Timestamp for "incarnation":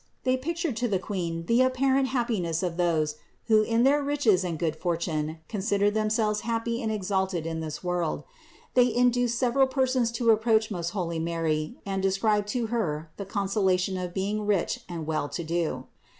2.85-3.17